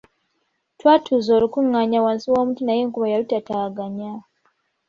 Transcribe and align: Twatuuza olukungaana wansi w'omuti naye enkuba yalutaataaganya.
Twatuuza 0.79 1.29
olukungaana 1.37 1.97
wansi 2.05 2.27
w'omuti 2.33 2.61
naye 2.63 2.81
enkuba 2.85 3.11
yalutaataaganya. 3.11 4.11